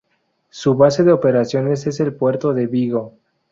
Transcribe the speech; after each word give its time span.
Su 0.49 0.73
base 0.73 1.03
de 1.03 1.11
operaciones 1.11 1.85
es 1.85 1.99
el 1.99 2.11
puerto 2.15 2.55
de 2.55 2.65
Vigo. 2.65 3.13